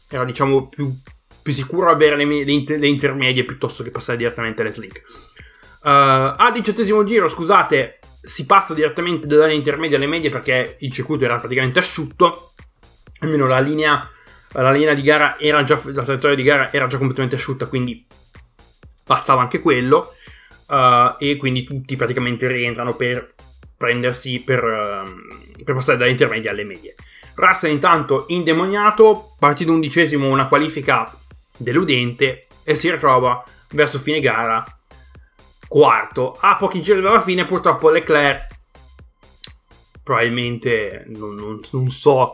era 0.08 0.24
diciamo 0.24 0.68
più, 0.68 0.96
più 1.42 1.52
sicuro 1.52 1.90
avere 1.90 2.16
le, 2.16 2.24
le, 2.24 2.44
le, 2.44 2.86
intermedie 2.86 3.42
piuttosto 3.42 3.82
che 3.82 3.90
passare 3.90 4.16
direttamente 4.16 4.62
alle 4.62 4.70
slick. 4.70 5.02
Uh, 5.82 6.32
al 6.36 6.52
diciottesimo 6.52 7.02
giro, 7.02 7.26
scusate, 7.28 7.98
si 8.20 8.46
passa 8.46 8.72
direttamente 8.72 9.26
dalle 9.26 9.52
intermedie 9.52 9.96
alle 9.96 10.06
medie 10.06 10.30
perché 10.30 10.76
il 10.78 10.92
circuito 10.92 11.24
era 11.24 11.36
praticamente 11.36 11.80
asciutto, 11.80 12.52
almeno 13.18 13.46
la 13.46 13.58
linea, 13.58 14.08
la 14.52 14.70
linea 14.70 14.94
di 14.94 15.02
gara 15.02 15.38
era 15.38 15.64
già, 15.64 15.80
la 15.86 16.04
traiettoria 16.04 16.36
di 16.36 16.42
gara 16.42 16.72
era 16.72 16.86
già 16.86 16.98
completamente 16.98 17.36
asciutta, 17.36 17.66
quindi 17.66 18.06
passava 19.04 19.42
anche 19.42 19.60
quello. 19.60 20.14
Uh, 20.68 21.16
e 21.18 21.36
quindi 21.36 21.64
tutti 21.64 21.96
praticamente 21.96 22.46
rientrano 22.46 22.96
per 22.96 23.34
prendersi 23.76 24.40
per, 24.40 24.64
uh, 24.64 25.62
per 25.64 25.74
passare 25.74 25.98
dalle 25.98 26.12
intermedie 26.12 26.48
alle 26.48 26.64
medie. 26.64 26.94
Russell 27.34 27.70
intanto 27.70 28.26
indemoniato, 28.28 29.34
partito 29.38 29.72
undicesimo 29.72 30.28
una 30.28 30.46
qualifica 30.46 31.10
deludente 31.56 32.46
e 32.62 32.74
si 32.74 32.90
ritrova 32.90 33.42
verso 33.70 33.98
fine 33.98 34.20
gara 34.20 34.64
quarto. 35.68 36.36
A 36.40 36.56
pochi 36.56 36.82
giri 36.82 37.00
dalla 37.00 37.20
fine 37.20 37.44
purtroppo 37.44 37.90
Leclerc 37.90 38.46
probabilmente 40.02 41.04
non, 41.08 41.34
non, 41.34 41.60
non 41.70 41.88
so 41.88 42.32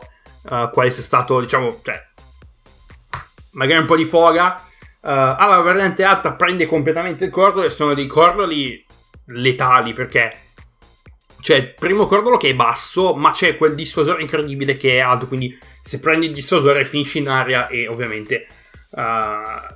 uh, 0.49 0.69
quale 0.71 0.91
sia 0.91 1.03
stato, 1.03 1.39
diciamo, 1.39 1.79
cioè, 1.83 2.03
magari 3.51 3.79
un 3.79 3.85
po' 3.85 3.95
di 3.95 4.05
foga 4.05 4.63
Uh, 5.01 5.07
alla 5.11 5.61
variante 5.61 6.03
alta 6.03 6.33
prende 6.33 6.65
completamente 6.65 7.23
il 7.23 7.31
cordolo 7.31 7.65
e 7.65 7.69
sono 7.69 7.93
dei 7.93 8.05
cordoli 8.05 8.85
letali 9.27 9.93
perché 9.93 10.29
c'è 11.39 11.55
il 11.55 11.73
primo 11.73 12.05
cordolo 12.05 12.35
che 12.35 12.49
è 12.49 12.53
basso, 12.53 13.15
ma 13.15 13.31
c'è 13.31 13.55
quel 13.55 13.75
dissuasore 13.75 14.21
incredibile 14.21 14.75
che 14.75 14.97
è 14.97 14.99
alto. 14.99 15.27
Quindi 15.27 15.57
se 15.81 16.01
prendi 16.01 16.25
il 16.25 16.33
dissuasore 16.33 16.83
finisci 16.83 17.19
in 17.19 17.29
aria 17.29 17.67
e 17.67 17.87
ovviamente 17.87 18.47
uh, 18.91 19.75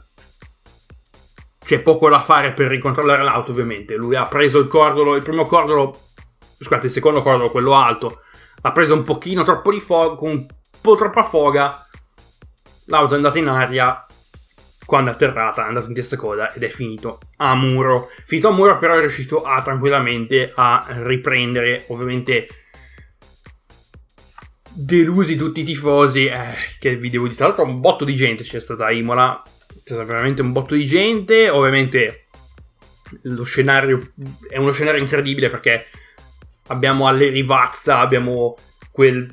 c'è 1.64 1.80
poco 1.82 2.10
da 2.10 2.20
fare 2.20 2.54
per 2.54 2.68
ricontrollare 2.68 3.24
l'auto. 3.24 3.52
Ovviamente 3.52 3.96
lui 3.96 4.16
ha 4.16 4.26
preso 4.26 4.60
il 4.60 4.68
cordolo, 4.68 5.16
il 5.16 5.24
primo 5.24 5.46
cordolo, 5.46 6.10
scusate, 6.60 6.88
il 6.88 6.92
secondo 6.92 7.22
cordolo, 7.22 7.50
quello 7.50 7.76
alto, 7.76 8.22
ha 8.62 8.72
preso 8.72 8.94
un 8.94 9.04
pochino 9.04 9.44
troppo 9.44 9.72
di 9.72 9.80
foga, 9.80 10.16
con 10.16 10.30
un 10.30 10.46
po' 10.82 10.96
troppa 10.96 11.24
foga. 11.24 11.88
L'auto 12.88 13.14
è 13.14 13.16
andata 13.18 13.40
in 13.40 13.48
aria 13.48 14.06
quando 14.86 15.12
è 15.12 15.14
atterrata 15.14 15.64
è 15.64 15.68
andato 15.68 15.88
in 15.88 15.94
testa 15.94 16.18
coda 16.18 16.52
ed 16.52 16.64
è 16.64 16.68
finito 16.68 17.20
a 17.38 17.56
muro. 17.56 18.10
Finito 18.26 18.50
a 18.50 18.52
muro 18.52 18.78
però 18.78 18.96
è 18.96 19.00
riuscito 19.00 19.44
a 19.44 19.62
tranquillamente 19.62 20.52
a 20.54 20.86
riprendere 20.88 21.86
ovviamente 21.88 22.48
delusi 24.74 25.36
tutti 25.36 25.62
i 25.62 25.64
tifosi 25.64 26.26
eh, 26.26 26.56
che 26.80 26.96
vi 26.96 27.10
devo 27.10 27.26
dire 27.26 27.36
tra 27.36 27.48
l'altro 27.48 27.66
un 27.66 27.80
botto 27.80 28.06
di 28.06 28.16
gente 28.16 28.44
c'è 28.44 28.60
stata 28.60 28.86
a 28.86 28.92
Imola 28.92 29.42
c'è 29.68 29.94
stato 29.94 30.06
veramente 30.06 30.42
un 30.42 30.52
botto 30.52 30.74
di 30.76 30.86
gente 30.86 31.50
ovviamente 31.50 32.26
lo 33.24 33.44
scenario 33.44 34.14
è 34.48 34.58
uno 34.58 34.72
scenario 34.72 35.02
incredibile 35.02 35.50
perché 35.50 35.88
abbiamo 36.68 37.08
alle 37.08 37.30
rivazza 37.30 38.00
abbiamo 38.00 38.56
quel 38.92 39.28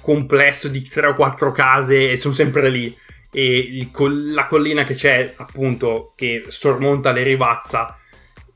complesso 0.00 0.68
di 0.68 0.82
3 0.82 1.08
o 1.08 1.14
4 1.14 1.52
case 1.52 2.10
e 2.10 2.16
sono 2.16 2.34
sempre 2.34 2.70
lì. 2.70 2.96
E 3.30 3.58
il, 3.58 3.90
la 4.32 4.46
collina 4.46 4.84
che 4.84 4.94
c'è 4.94 5.34
appunto 5.36 6.14
che 6.16 6.44
sormonta 6.48 7.12
le 7.12 7.22
rivazza 7.22 7.98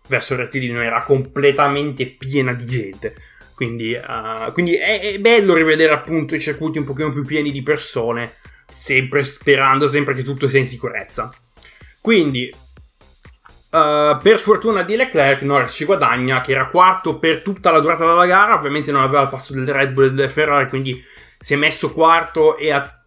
verso 0.09 0.33
il 0.33 0.41
rettilineo 0.41 0.81
era 0.81 1.05
completamente 1.05 2.07
piena 2.07 2.55
di 2.55 2.67
gente 2.67 3.15
quindi, 3.63 3.95
uh, 3.95 4.53
quindi 4.53 4.75
è, 4.75 5.01
è, 5.01 5.19
bello 5.19 5.55
rivedere 5.55 5.93
appunto 5.93 6.35
i 6.35 6.41
circuiti 6.41 6.79
un 6.79 6.85
pochino 6.85 7.13
più 7.13 7.23
pieni 7.25 7.53
di 7.53 7.63
persone 7.63 8.35
sempre 8.67 9.23
sperando 9.23 9.87
sempre 9.87 10.15
che 10.15 10.25
tutto 10.25 10.49
sia 10.49 10.59
in 10.59 10.67
sicurezza 10.67 11.33
quindi 12.01 12.53
Uh, 13.73 14.19
per 14.23 14.39
sfortuna 14.39 14.83
di 14.83 14.97
Leclerc, 14.97 15.41
Norris 15.41 15.73
ci 15.73 15.87
guadagna, 15.87 16.43
che 16.43 16.53
era 16.53 16.67
quarto 16.67 17.19
per 17.19 17.41
tutta 17.41 17.71
la 17.71 17.81
durata 17.81 18.05
della 18.05 18.27
gara. 18.27 18.55
Ovviamente 18.55 18.93
non 18.93 19.01
aveva 19.01 19.23
il 19.23 19.31
passo 19.31 19.55
del 19.55 19.67
Red 19.67 19.93
Bull 19.93 20.05
e 20.05 20.11
del 20.11 20.29
Ferrari, 20.29 20.69
quindi 20.69 21.03
si 21.39 21.55
è 21.55 21.57
messo 21.57 21.91
quarto 21.91 22.59
e 22.59 22.71
ha 22.71 23.03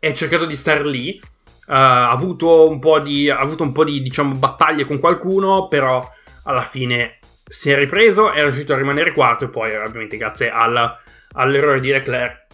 è 0.00 0.12
cercato 0.12 0.44
di 0.44 0.56
stare 0.56 0.84
lì. 0.84 1.20
Uh, 1.22 1.72
ha 1.72 2.10
avuto 2.10 2.68
un 2.68 2.80
po' 2.80 2.98
di, 2.98 3.30
avuto 3.30 3.62
un 3.62 3.70
po' 3.70 3.84
di 3.84 4.02
diciamo, 4.02 4.34
battaglie 4.34 4.86
con 4.86 4.98
qualcuno, 4.98 5.68
però 5.68 6.04
alla 6.44 6.64
fine 6.64 7.17
si 7.48 7.70
è 7.70 7.76
ripreso, 7.76 8.30
è 8.30 8.42
riuscito 8.42 8.74
a 8.74 8.76
rimanere 8.76 9.12
quarto 9.12 9.44
e 9.44 9.48
poi 9.48 9.74
ovviamente 9.74 10.16
grazie 10.16 10.50
al, 10.50 10.96
all'errore 11.32 11.80
di 11.80 11.90
Leclerc 11.90 12.46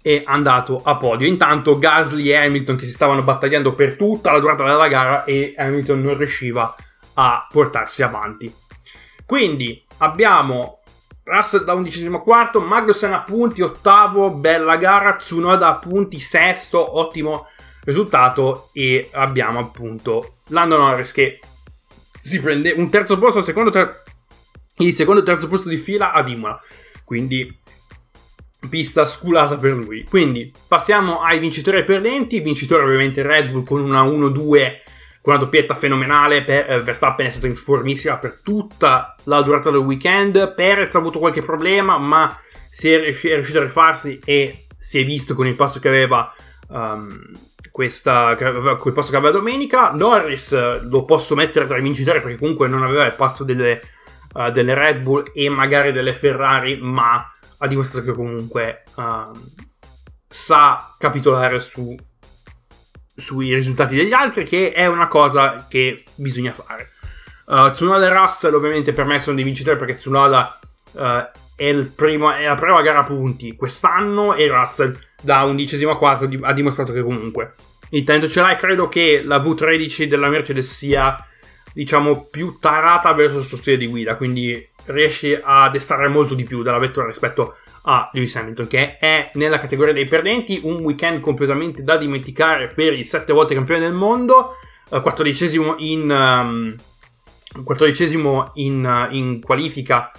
è 0.00 0.22
andato 0.26 0.82
a 0.84 0.96
podio. 0.96 1.26
Intanto 1.26 1.78
Gasly 1.78 2.30
e 2.30 2.36
Hamilton 2.36 2.76
che 2.76 2.84
si 2.84 2.92
stavano 2.92 3.22
battagliando 3.22 3.74
per 3.74 3.96
tutta 3.96 4.32
la 4.32 4.40
durata 4.40 4.64
della 4.64 4.88
gara 4.88 5.24
e 5.24 5.54
Hamilton 5.56 6.02
non 6.02 6.16
riusciva 6.16 6.74
a 7.14 7.46
portarsi 7.50 8.02
avanti. 8.02 8.54
Quindi 9.24 9.82
abbiamo 9.98 10.80
Russell 11.22 11.64
da 11.64 11.72
undicesimo 11.72 12.20
quarto, 12.20 12.60
Magnussen 12.60 13.14
a 13.14 13.22
punti, 13.22 13.62
ottavo, 13.62 14.30
bella 14.30 14.76
gara, 14.76 15.14
Tsunoda 15.14 15.68
a 15.68 15.78
punti, 15.78 16.20
sesto, 16.20 16.98
ottimo 16.98 17.48
risultato 17.84 18.68
e 18.72 19.08
abbiamo 19.12 19.58
appunto 19.58 20.36
Lando 20.48 20.76
Norris 20.76 21.12
che 21.12 21.40
si 22.24 22.40
prende 22.40 22.72
un 22.72 22.88
terzo 22.88 23.18
posto, 23.18 23.42
secondo 23.42 23.70
ter- 23.70 24.02
il 24.78 24.94
secondo 24.94 25.20
e 25.20 25.24
terzo 25.24 25.46
posto 25.46 25.68
di 25.68 25.76
fila 25.76 26.12
ad 26.12 26.26
Imola, 26.26 26.58
quindi 27.04 27.54
pista 28.70 29.04
sculata 29.04 29.56
per 29.56 29.74
lui. 29.74 30.04
Quindi 30.04 30.50
passiamo 30.66 31.20
ai 31.20 31.38
vincitori 31.38 31.76
e 31.76 31.84
perdenti, 31.84 32.40
vincitore 32.40 32.82
ovviamente 32.82 33.20
Red 33.20 33.50
Bull 33.50 33.64
con 33.64 33.82
una 33.82 34.02
1-2 34.04 34.80
con 35.20 35.34
una 35.34 35.42
doppietta 35.42 35.74
fenomenale. 35.74 36.42
Per, 36.42 36.70
eh, 36.70 36.82
Verstappen 36.82 37.26
è 37.26 37.30
stato 37.30 37.46
in 37.46 37.56
formissima 37.56 38.16
per 38.16 38.40
tutta 38.42 39.14
la 39.24 39.42
durata 39.42 39.70
del 39.70 39.80
weekend. 39.80 40.54
Perez 40.54 40.94
ha 40.94 40.98
avuto 40.98 41.18
qualche 41.18 41.42
problema, 41.42 41.98
ma 41.98 42.40
si 42.70 42.90
è, 42.90 43.00
riuscito, 43.00 43.32
è 43.32 43.36
riuscito 43.36 43.58
a 43.58 43.64
rifarsi 43.64 44.18
e 44.24 44.66
si 44.78 44.98
è 44.98 45.04
visto 45.04 45.34
con 45.34 45.46
il 45.46 45.56
passo 45.56 45.78
che 45.78 45.88
aveva. 45.88 46.34
Um, 46.68 47.52
questa, 47.74 48.36
passo 48.36 49.10
che 49.10 49.16
aveva 49.16 49.32
domenica. 49.32 49.90
Norris 49.90 50.52
eh, 50.52 50.78
lo 50.82 51.04
posso 51.04 51.34
mettere 51.34 51.66
tra 51.66 51.76
i 51.76 51.82
vincitori 51.82 52.20
perché 52.20 52.38
comunque 52.38 52.68
non 52.68 52.84
aveva 52.84 53.04
il 53.04 53.16
passo 53.16 53.42
delle, 53.42 53.80
uh, 54.34 54.52
delle 54.52 54.74
Red 54.74 55.00
Bull 55.00 55.32
e 55.34 55.48
magari 55.48 55.90
delle 55.90 56.14
Ferrari, 56.14 56.78
ma 56.80 57.34
ha 57.58 57.66
dimostrato 57.66 58.06
che 58.06 58.12
comunque 58.12 58.84
uh, 58.94 59.32
sa 60.28 60.94
capitolare 60.96 61.58
su 61.58 61.96
sui 63.16 63.52
risultati 63.52 63.96
degli 63.96 64.12
altri, 64.12 64.44
che 64.44 64.70
è 64.70 64.86
una 64.86 65.08
cosa 65.08 65.66
che 65.68 66.04
bisogna 66.14 66.52
fare. 66.52 66.90
Uh, 67.46 67.72
Tsunoda 67.72 68.06
e 68.06 68.16
Russell 68.16 68.54
ovviamente 68.54 68.92
per 68.92 69.04
me 69.04 69.18
sono 69.18 69.34
dei 69.34 69.44
vincitori 69.44 69.76
perché 69.76 69.96
Tsunoda 69.96 70.60
uh, 70.92 71.00
è, 71.56 71.74
primo, 71.92 72.30
è, 72.30 72.44
la 72.44 72.54
prima 72.54 72.80
gara 72.82 73.00
a 73.00 73.04
punti 73.04 73.56
quest'anno 73.56 74.34
e 74.34 74.46
Russell 74.46 74.96
da 75.24 75.42
undicesimo 75.44 75.90
a 75.90 75.96
quarto 75.96 76.28
ha 76.42 76.52
dimostrato 76.52 76.92
che 76.92 77.02
comunque 77.02 77.54
il 77.90 78.04
ce 78.28 78.40
l'hai. 78.40 78.56
Credo 78.56 78.88
che 78.88 79.22
la 79.24 79.38
V13 79.38 80.04
della 80.04 80.28
Mercedes 80.28 80.70
sia 80.70 81.16
diciamo 81.72 82.28
più 82.30 82.58
tarata 82.60 83.12
verso 83.12 83.38
il 83.38 83.44
suo 83.44 83.56
stile 83.56 83.78
di 83.78 83.86
guida, 83.86 84.16
quindi 84.16 84.68
riesce 84.86 85.40
a 85.42 85.70
estrarre 85.74 86.08
molto 86.08 86.34
di 86.34 86.44
più 86.44 86.62
dalla 86.62 86.78
vettura 86.78 87.06
rispetto 87.06 87.56
a 87.86 88.08
Lewis 88.12 88.34
Hamilton, 88.36 88.66
che 88.66 88.96
è 88.96 89.30
nella 89.34 89.58
categoria 89.58 89.92
dei 89.92 90.06
perdenti, 90.06 90.60
un 90.62 90.80
weekend 90.82 91.20
completamente 91.20 91.82
da 91.82 91.96
dimenticare 91.96 92.68
per 92.68 92.92
il 92.92 93.04
sette 93.04 93.32
volte 93.32 93.54
campione 93.54 93.80
del 93.80 93.92
mondo, 93.92 94.56
uh, 94.90 95.00
quattordicesimo 95.00 95.76
in, 95.78 96.10
um, 96.10 96.74
in, 98.54 98.84
uh, 98.84 99.14
in 99.14 99.40
qualifica, 99.40 100.12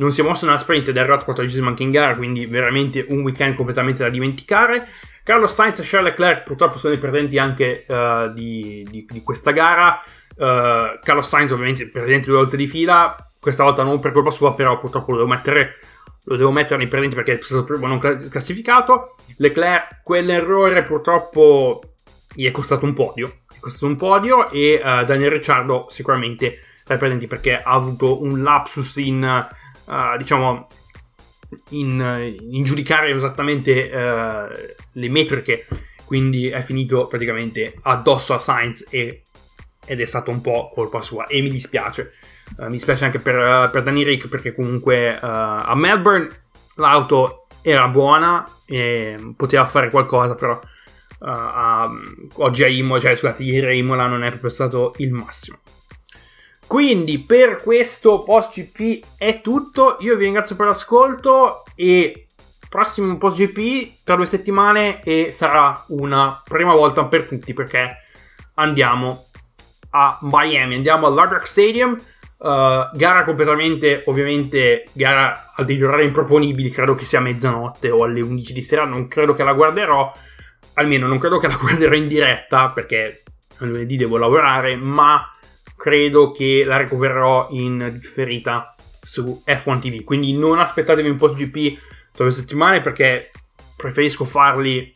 non 0.00 0.12
si 0.12 0.22
è 0.22 0.24
mosso 0.24 0.46
nella 0.46 0.58
sprint 0.58 0.88
ed 0.88 0.96
è 0.96 1.00
arrivato 1.00 1.24
quattordicesimo 1.24 1.68
anche 1.68 1.82
in 1.82 1.90
gara, 1.90 2.16
quindi 2.16 2.46
veramente 2.46 3.04
un 3.10 3.20
weekend 3.20 3.54
completamente 3.54 4.02
da 4.02 4.08
dimenticare. 4.08 4.88
Carlos 5.22 5.52
Sainz 5.52 5.78
e 5.78 5.82
Charles 5.84 6.12
Leclerc 6.12 6.42
purtroppo 6.44 6.78
sono 6.78 6.94
i 6.94 6.98
perdenti 6.98 7.38
anche 7.38 7.84
uh, 7.86 8.32
di, 8.32 8.84
di, 8.90 9.06
di, 9.08 9.22
questa 9.22 9.50
gara. 9.50 10.02
Uh, 10.36 10.98
Carlos 11.02 11.28
Sainz 11.28 11.50
ovviamente 11.52 11.86
perdente 11.88 12.26
due 12.26 12.36
volte 12.36 12.56
di 12.56 12.66
fila, 12.66 13.14
questa 13.38 13.62
volta 13.62 13.82
non 13.82 14.00
per 14.00 14.12
colpa 14.12 14.30
sua, 14.30 14.54
però 14.54 14.78
purtroppo 14.78 15.12
lo 15.12 15.18
devo 15.18 15.28
mettere 15.28 15.76
lo 16.24 16.36
devo 16.36 16.50
mettere 16.50 16.78
nei 16.78 16.88
perdenti 16.88 17.14
perché 17.14 17.38
è 17.38 17.42
stato 17.42 17.64
primo 17.64 17.86
non 17.86 17.98
classificato. 17.98 19.16
Leclerc, 19.36 20.02
quell'errore 20.02 20.82
purtroppo 20.82 21.80
gli 22.32 22.46
è 22.46 22.50
costato 22.50 22.84
un 22.84 22.94
podio. 22.94 23.40
È 23.52 23.58
costato 23.58 23.86
un 23.86 23.96
podio 23.96 24.50
e 24.50 24.80
uh, 24.82 25.04
Daniel 25.04 25.30
Ricciardo 25.30 25.86
sicuramente 25.88 26.60
tra 26.84 26.94
i 26.94 26.98
perdenti 26.98 27.26
perché 27.26 27.56
ha 27.56 27.72
avuto 27.72 28.22
un 28.22 28.42
lapsus 28.42 28.96
in, 28.96 29.48
uh, 29.90 30.16
diciamo, 30.16 30.68
in, 31.70 32.36
in, 32.50 32.62
giudicare 32.62 33.10
esattamente 33.10 33.90
uh, 33.92 34.74
le 34.92 35.08
metriche, 35.08 35.66
quindi 36.04 36.48
è 36.48 36.60
finito 36.62 37.08
praticamente 37.08 37.76
addosso 37.82 38.34
a 38.34 38.38
Sainz 38.38 38.84
e, 38.88 39.24
ed 39.84 40.00
è 40.00 40.04
stato 40.04 40.30
un 40.30 40.40
po' 40.40 40.70
colpa 40.72 41.02
sua 41.02 41.26
e 41.26 41.40
mi 41.42 41.50
dispiace. 41.50 42.12
Uh, 42.56 42.64
mi 42.64 42.72
dispiace 42.72 43.04
anche 43.04 43.18
per, 43.18 43.68
per 43.70 43.82
Danny 43.82 44.04
Rick 44.04 44.28
perché 44.28 44.54
comunque 44.54 45.18
a 45.18 45.74
Melbourne 45.74 46.28
l'auto 46.76 47.46
era 47.62 47.88
buona 47.88 48.44
e 48.64 49.34
poteva 49.36 49.66
fare 49.66 49.90
qualcosa, 49.90 50.34
però 50.34 50.58
oggi 51.22 52.62
a 52.62 52.68
Imola, 52.68 53.00
cioè 53.00 53.14
scusate, 53.14 53.42
ieri 53.42 53.66
a 53.66 53.74
Imola 53.74 54.06
non 54.06 54.22
è 54.22 54.30
proprio 54.30 54.50
stato 54.50 54.94
il 54.98 55.12
massimo. 55.12 55.58
Quindi 56.70 57.18
per 57.18 57.56
questo 57.56 58.22
post 58.22 58.52
GP 58.54 59.04
è 59.18 59.40
tutto. 59.40 59.96
Io 60.02 60.14
vi 60.14 60.22
ringrazio 60.22 60.54
per 60.54 60.66
l'ascolto 60.66 61.64
e 61.74 62.28
prossimo 62.68 63.18
post 63.18 63.38
GP 63.38 64.04
tra 64.04 64.14
due 64.14 64.24
settimane 64.24 65.02
e 65.02 65.32
sarà 65.32 65.84
una 65.88 66.40
prima 66.44 66.72
volta 66.72 67.06
per 67.06 67.24
tutti 67.24 67.54
perché 67.54 67.88
andiamo 68.54 69.26
a 69.90 70.16
Miami, 70.22 70.76
andiamo 70.76 71.08
all'Hard 71.08 71.42
Stadium. 71.42 71.98
Uh, 72.36 72.88
gara 72.92 73.24
completamente, 73.24 74.04
ovviamente, 74.06 74.84
gara 74.92 75.50
a 75.52 75.64
degli 75.64 75.82
orari 75.82 76.04
improponibili. 76.04 76.70
Credo 76.70 76.94
che 76.94 77.04
sia 77.04 77.18
mezzanotte 77.18 77.90
o 77.90 78.04
alle 78.04 78.20
11 78.20 78.52
di 78.52 78.62
sera. 78.62 78.84
Non 78.84 79.08
credo 79.08 79.34
che 79.34 79.42
la 79.42 79.54
guarderò. 79.54 80.12
Almeno 80.74 81.08
non 81.08 81.18
credo 81.18 81.38
che 81.38 81.48
la 81.48 81.56
guarderò 81.60 81.96
in 81.96 82.06
diretta 82.06 82.68
perché 82.68 83.24
lunedì 83.58 83.96
devo 83.96 84.18
lavorare. 84.18 84.76
Ma 84.76 85.34
credo 85.80 86.30
che 86.30 86.62
la 86.62 86.76
recupererò 86.76 87.48
in 87.52 87.90
differita 87.94 88.74
su 89.00 89.42
F1 89.46 89.80
TV. 89.80 90.04
Quindi 90.04 90.36
non 90.36 90.58
aspettatevi 90.60 91.08
un 91.08 91.16
post 91.16 91.36
GP 91.36 91.78
tra 92.12 92.28
settimane 92.28 92.82
perché 92.82 93.30
preferisco 93.76 94.26
farli 94.26 94.94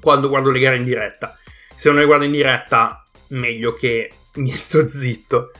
quando 0.00 0.30
guardo 0.30 0.50
le 0.50 0.60
gare 0.60 0.78
in 0.78 0.84
diretta. 0.84 1.36
Se 1.74 1.90
non 1.90 1.98
le 1.98 2.06
guardo 2.06 2.24
in 2.24 2.32
diretta, 2.32 3.06
meglio 3.28 3.74
che 3.74 4.10
mi 4.36 4.50
sto 4.52 4.88
zitto. 4.88 5.50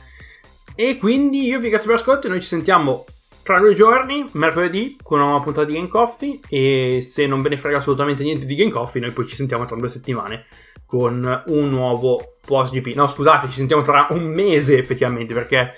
E 0.73 0.97
quindi 0.97 1.43
io 1.43 1.57
vi 1.57 1.63
ringrazio 1.63 1.89
per 1.89 1.99
l'ascolto 1.99 2.25
e 2.25 2.29
noi 2.31 2.41
ci 2.41 2.47
sentiamo 2.47 3.05
tra 3.49 3.57
due 3.57 3.73
giorni, 3.73 4.23
mercoledì, 4.33 4.95
con 5.01 5.17
una 5.17 5.29
nuova 5.29 5.43
puntata 5.43 5.65
di 5.65 5.73
Game 5.73 5.87
Coffee. 5.87 6.39
E 6.49 6.99
se 7.01 7.25
non 7.25 7.41
ve 7.41 7.49
ne 7.49 7.57
frega 7.57 7.77
assolutamente 7.77 8.21
niente 8.21 8.45
di 8.45 8.53
Game 8.53 8.69
Coffee, 8.69 9.01
noi 9.01 9.11
poi 9.11 9.25
ci 9.25 9.35
sentiamo 9.35 9.65
tra 9.65 9.75
due 9.75 9.87
settimane 9.87 10.45
con 10.85 11.43
un 11.47 11.69
nuovo 11.69 12.35
post 12.45 12.71
GP. 12.71 12.93
No, 12.93 13.07
scusate, 13.07 13.47
ci 13.47 13.55
sentiamo 13.55 13.81
tra 13.81 14.05
un 14.11 14.25
mese 14.25 14.77
effettivamente 14.77 15.33
perché 15.33 15.75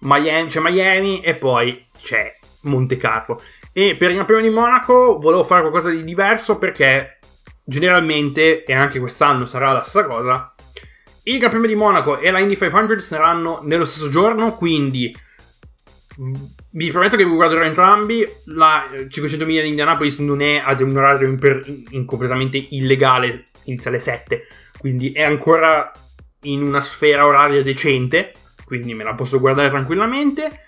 Miami, 0.00 0.48
c'è 0.50 0.60
Miami 0.60 1.22
e 1.22 1.32
poi 1.32 1.86
c'è 1.98 2.30
Monte 2.62 2.98
Carlo. 2.98 3.40
E 3.72 3.96
per 3.96 4.10
il 4.10 4.16
Gran 4.16 4.26
Premio 4.26 4.46
di 4.46 4.54
Monaco 4.54 5.18
volevo 5.18 5.44
fare 5.44 5.62
qualcosa 5.62 5.88
di 5.88 6.04
diverso 6.04 6.58
perché 6.58 7.20
generalmente, 7.64 8.64
e 8.64 8.74
anche 8.74 9.00
quest'anno 9.00 9.46
sarà 9.46 9.72
la 9.72 9.80
stessa 9.80 10.06
cosa, 10.06 10.54
il 11.22 11.38
Gran 11.38 11.48
Premio 11.48 11.68
di 11.68 11.74
Monaco 11.74 12.18
e 12.18 12.30
la 12.30 12.38
Indy 12.38 12.54
500 12.54 12.98
saranno 12.98 13.60
nello 13.62 13.86
stesso 13.86 14.10
giorno, 14.10 14.56
quindi 14.56 15.10
vi 16.74 16.90
prometto 16.90 17.16
che 17.16 17.24
vi 17.24 17.30
guarderò 17.30 17.62
entrambi. 17.64 18.26
La 18.46 18.88
500 19.08 19.46
miglia 19.46 19.62
di 19.62 19.68
Indianapolis 19.68 20.18
non 20.18 20.40
è 20.40 20.62
ad 20.64 20.80
un 20.80 20.96
orario 20.96 21.28
imper- 21.28 21.66
in 21.90 22.04
completamente 22.04 22.56
illegale, 22.70 23.46
inizia 23.64 23.90
alle 23.90 24.00
7, 24.00 24.46
quindi 24.78 25.12
è 25.12 25.22
ancora 25.22 25.90
in 26.42 26.62
una 26.62 26.80
sfera 26.80 27.26
oraria 27.26 27.62
decente, 27.62 28.32
quindi 28.64 28.92
me 28.94 29.04
la 29.04 29.14
posso 29.14 29.40
guardare 29.40 29.68
tranquillamente. 29.68 30.60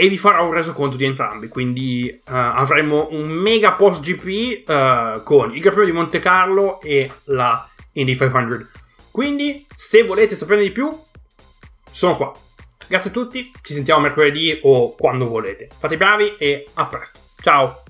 E 0.00 0.08
vi 0.08 0.16
farò 0.16 0.46
un 0.46 0.52
resoconto 0.52 0.96
di 0.96 1.04
entrambi. 1.04 1.48
Quindi 1.48 2.08
uh, 2.08 2.30
avremo 2.30 3.08
un 3.10 3.30
mega 3.30 3.72
post 3.72 4.00
GP 4.00 4.68
uh, 4.68 4.72
eh, 4.72 5.20
con 5.24 5.52
il 5.52 5.60
Gran 5.60 5.84
di 5.84 5.90
Monte 5.90 6.20
Carlo 6.20 6.80
e 6.80 7.10
la 7.24 7.68
Indy 7.94 8.16
500. 8.16 8.68
Quindi, 9.10 9.66
se 9.74 10.04
volete 10.04 10.36
saperne 10.36 10.62
di 10.62 10.70
più, 10.70 10.88
sono 11.90 12.16
qua. 12.16 12.32
Grazie 12.88 13.10
a 13.10 13.12
tutti, 13.12 13.52
ci 13.62 13.74
sentiamo 13.74 14.00
mercoledì 14.00 14.58
o 14.62 14.94
quando 14.94 15.28
volete. 15.28 15.68
Fate 15.78 15.94
i 15.94 15.98
bravi 15.98 16.34
e 16.38 16.66
a 16.74 16.86
presto. 16.86 17.18
Ciao! 17.40 17.87